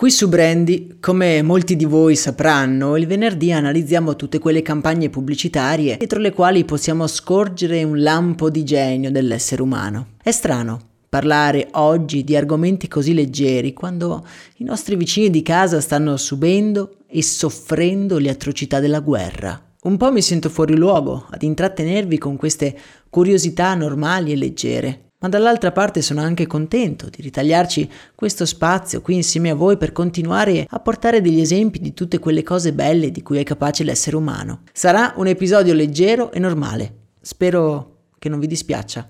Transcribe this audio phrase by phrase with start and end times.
[0.00, 5.98] Qui su Brandy, come molti di voi sapranno, il venerdì analizziamo tutte quelle campagne pubblicitarie
[5.98, 10.12] dietro le quali possiamo scorgere un lampo di genio dell'essere umano.
[10.22, 16.16] È strano parlare oggi di argomenti così leggeri quando i nostri vicini di casa stanno
[16.16, 19.62] subendo e soffrendo le atrocità della guerra.
[19.82, 22.74] Un po' mi sento fuori luogo ad intrattenervi con queste
[23.10, 29.14] curiosità normali e leggere ma dall'altra parte sono anche contento di ritagliarci questo spazio qui
[29.14, 33.22] insieme a voi per continuare a portare degli esempi di tutte quelle cose belle di
[33.22, 34.62] cui è capace l'essere umano.
[34.72, 36.94] Sarà un episodio leggero e normale.
[37.20, 39.08] Spero che non vi dispiaccia.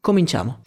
[0.00, 0.62] Cominciamo.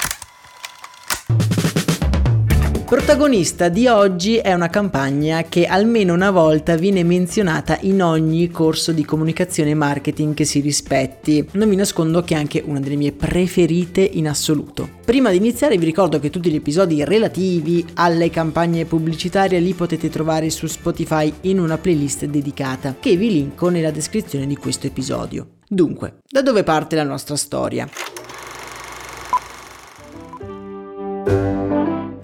[2.92, 8.92] Protagonista di oggi è una campagna che almeno una volta viene menzionata in ogni corso
[8.92, 11.48] di comunicazione e marketing che si rispetti.
[11.54, 14.90] Non vi nascondo che è anche una delle mie preferite in assoluto.
[15.06, 20.10] Prima di iniziare vi ricordo che tutti gli episodi relativi alle campagne pubblicitarie li potete
[20.10, 25.60] trovare su Spotify in una playlist dedicata che vi linko nella descrizione di questo episodio.
[25.66, 27.88] Dunque, da dove parte la nostra storia?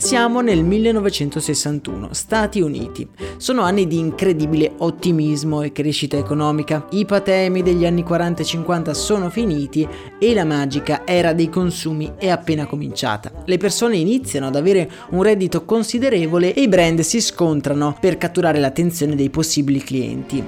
[0.07, 3.05] Siamo nel 1961, Stati Uniti.
[3.35, 6.87] Sono anni di incredibile ottimismo e crescita economica.
[6.91, 9.85] I patemi degli anni 40 e 50 sono finiti
[10.17, 13.33] e la magica era dei consumi è appena cominciata.
[13.43, 18.59] Le persone iniziano ad avere un reddito considerevole e i brand si scontrano per catturare
[18.59, 20.41] l'attenzione dei possibili clienti.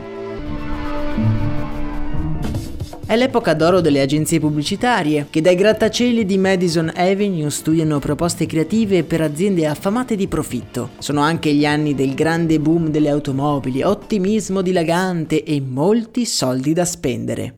[3.09, 9.03] È l'epoca d'oro delle agenzie pubblicitarie, che dai grattacieli di Madison Avenue studiano proposte creative
[9.03, 10.91] per aziende affamate di profitto.
[10.99, 16.85] Sono anche gli anni del grande boom delle automobili, ottimismo dilagante e molti soldi da
[16.85, 17.55] spendere.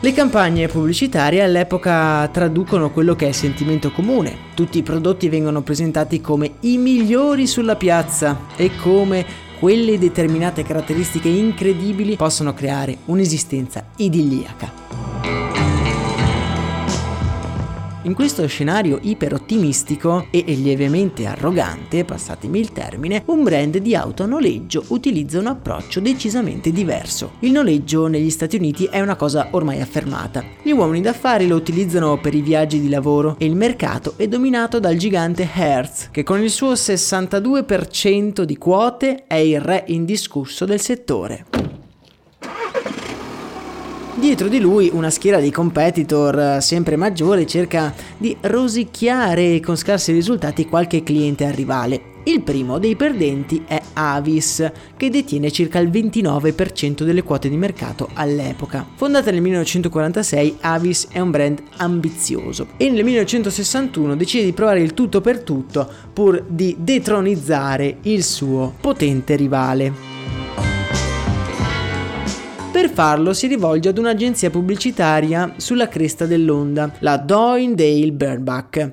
[0.00, 4.36] Le campagne pubblicitarie all'epoca traducono quello che è sentimento comune.
[4.54, 9.24] Tutti i prodotti vengono presentati come i migliori sulla piazza e come
[9.64, 15.13] quelle determinate caratteristiche incredibili possono creare un'esistenza idilliaca.
[18.04, 24.26] In questo scenario iperottimistico e lievemente arrogante, passatemi il termine, un brand di auto a
[24.26, 27.32] noleggio utilizza un approccio decisamente diverso.
[27.38, 30.44] Il noleggio negli Stati Uniti è una cosa ormai affermata.
[30.62, 34.78] Gli uomini d'affari lo utilizzano per i viaggi di lavoro e il mercato è dominato
[34.78, 40.80] dal gigante Hertz, che con il suo 62% di quote è il re indiscusso del
[40.80, 41.63] settore.
[44.24, 50.12] Dietro di lui una schiera di competitor eh, sempre maggiore cerca di rosicchiare con scarsi
[50.12, 52.22] risultati qualche cliente al rivale.
[52.22, 58.08] Il primo dei perdenti è Avis, che detiene circa il 29% delle quote di mercato
[58.14, 58.86] all'epoca.
[58.94, 64.94] Fondata nel 1946, Avis è un brand ambizioso e nel 1961 decide di provare il
[64.94, 70.13] tutto per tutto pur di detronizzare il suo potente rivale.
[72.84, 78.92] Per farlo si rivolge ad un'agenzia pubblicitaria sulla cresta dell'onda, la Doindale Burnback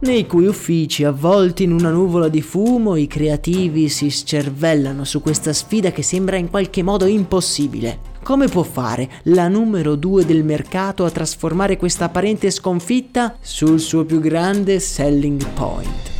[0.00, 5.52] nei cui uffici, avvolti in una nuvola di fumo, i creativi si scervellano su questa
[5.54, 8.00] sfida che sembra in qualche modo impossibile.
[8.22, 14.04] Come può fare la numero due del mercato a trasformare questa apparente sconfitta sul suo
[14.04, 16.13] più grande selling point?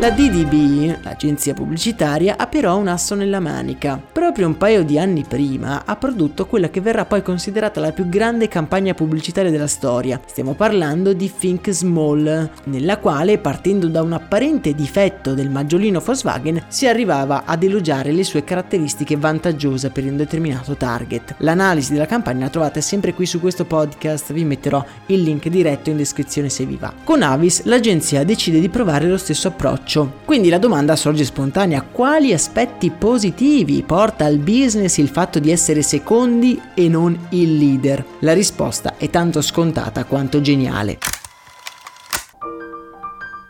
[0.00, 4.00] La DDB, l'agenzia pubblicitaria, ha però un asso nella manica.
[4.12, 8.08] Proprio un paio di anni prima ha prodotto quella che verrà poi considerata la più
[8.08, 10.20] grande campagna pubblicitaria della storia.
[10.24, 16.62] Stiamo parlando di Think Small, nella quale, partendo da un apparente difetto del maggiolino Volkswagen,
[16.68, 21.34] si arrivava ad elogiare le sue caratteristiche vantaggiose per un determinato target.
[21.38, 25.90] L'analisi della campagna la trovate sempre qui su questo podcast, vi metterò il link diretto
[25.90, 26.94] in descrizione se vi va.
[27.02, 30.12] Con Avis l'agenzia decide di provare lo stesso approccio approccio.
[30.24, 35.82] Quindi la domanda sorge spontanea, quali aspetti positivi porta al business il fatto di essere
[35.82, 38.04] secondi e non il leader?
[38.20, 41.17] La risposta è tanto scontata quanto geniale.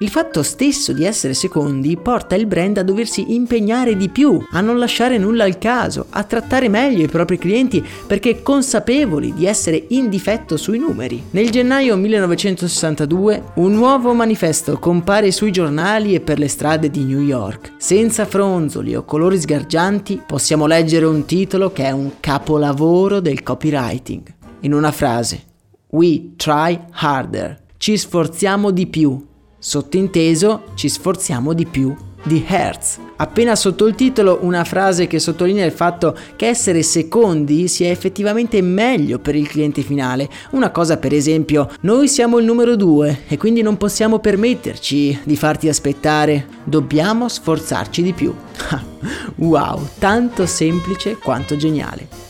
[0.00, 4.60] Il fatto stesso di essere secondi porta il brand a doversi impegnare di più, a
[4.60, 9.86] non lasciare nulla al caso, a trattare meglio i propri clienti perché consapevoli di essere
[9.88, 11.24] in difetto sui numeri.
[11.30, 17.22] Nel gennaio 1962 un nuovo manifesto compare sui giornali e per le strade di New
[17.22, 17.72] York.
[17.78, 24.22] Senza fronzoli o colori sgargianti possiamo leggere un titolo che è un capolavoro del copywriting.
[24.60, 25.42] In una frase,
[25.90, 27.58] We try harder.
[27.76, 29.26] Ci sforziamo di più.
[29.58, 32.98] Sottinteso, ci sforziamo di più di Hertz.
[33.16, 38.60] Appena sotto il titolo una frase che sottolinea il fatto che essere secondi sia effettivamente
[38.62, 40.28] meglio per il cliente finale.
[40.50, 45.36] Una cosa per esempio, noi siamo il numero due e quindi non possiamo permetterci di
[45.36, 48.32] farti aspettare, dobbiamo sforzarci di più.
[49.36, 52.27] wow, tanto semplice quanto geniale.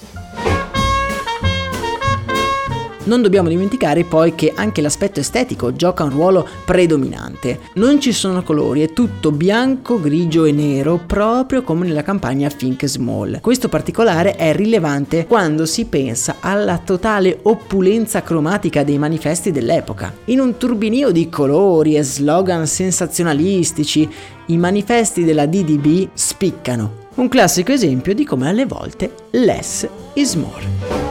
[3.09, 7.59] Non dobbiamo dimenticare poi che anche l'aspetto estetico gioca un ruolo predominante.
[7.77, 12.85] Non ci sono colori, è tutto bianco, grigio e nero, proprio come nella campagna Think
[12.85, 13.41] Small.
[13.41, 20.13] Questo particolare è rilevante quando si pensa alla totale oppulenza cromatica dei manifesti dell'epoca.
[20.27, 24.07] In un turbinio di colori e slogan sensazionalistici,
[24.49, 27.07] i manifesti della DDB spiccano.
[27.15, 31.08] Un classico esempio di come alle volte less is more.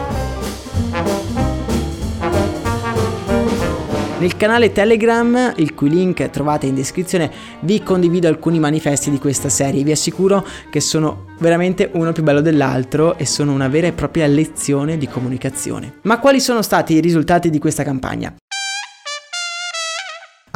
[4.19, 9.47] Nel canale Telegram, il cui link trovate in descrizione, vi condivido alcuni manifesti di questa
[9.47, 9.83] serie.
[9.83, 14.25] Vi assicuro che sono veramente uno più bello dell'altro e sono una vera e propria
[14.25, 15.99] lezione di comunicazione.
[16.01, 18.35] Ma quali sono stati i risultati di questa campagna?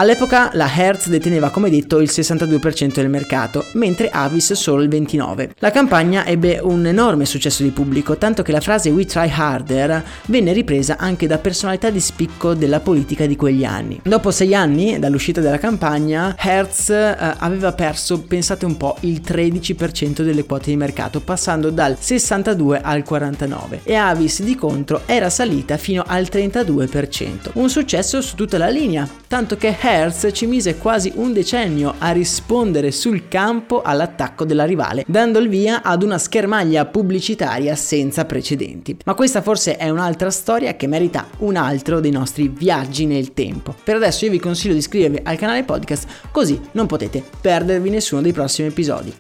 [0.01, 5.51] All'epoca la Hertz deteneva come detto il 62% del mercato, mentre Avis solo il 29%.
[5.59, 10.03] La campagna ebbe un enorme successo di pubblico, tanto che la frase We try harder
[10.25, 14.00] venne ripresa anche da personalità di spicco della politica di quegli anni.
[14.01, 20.24] Dopo sei anni dall'uscita della campagna, Hertz eh, aveva perso, pensate un po', il 13%
[20.24, 25.77] delle quote di mercato, passando dal 62 al 49 e Avis di contro era salita
[25.77, 27.51] fino al 32%.
[27.53, 31.95] Un successo su tutta la linea, tanto che Hertz Hertz ci mise quasi un decennio
[31.97, 38.23] a rispondere sul campo all'attacco della rivale, dando il via ad una schermaglia pubblicitaria senza
[38.23, 38.97] precedenti.
[39.03, 43.75] Ma questa forse è un'altra storia che merita un altro dei nostri viaggi nel tempo.
[43.83, 48.21] Per adesso io vi consiglio di iscrivervi al canale podcast così non potete perdervi nessuno
[48.21, 49.13] dei prossimi episodi.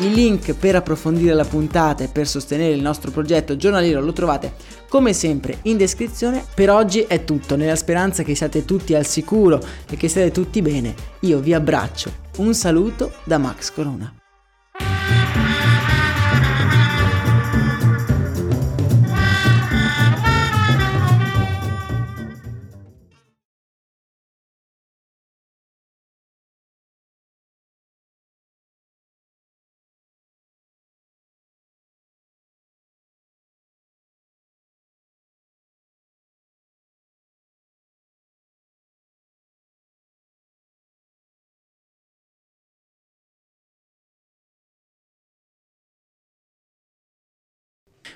[0.00, 4.54] Il link per approfondire la puntata e per sostenere il nostro progetto giornaliero lo trovate
[4.88, 6.42] come sempre in descrizione.
[6.54, 9.60] Per oggi è tutto, nella speranza che siate tutti al sicuro
[9.90, 10.94] e che siate tutti bene.
[11.20, 12.12] Io vi abbraccio.
[12.38, 14.19] Un saluto da Max Corona.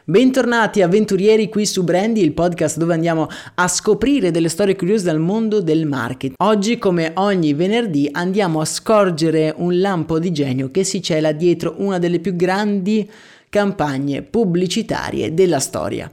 [0.06, 5.19] Bentornati avventurieri qui su Brandy, il podcast dove andiamo a scoprire delle storie curiose dal
[5.19, 6.35] mondo del marketing.
[6.43, 11.77] Oggi, come ogni venerdì, andiamo a scorgere un lampo di genio che si cela dietro
[11.79, 13.11] una delle più grandi
[13.49, 16.13] campagne pubblicitarie della storia.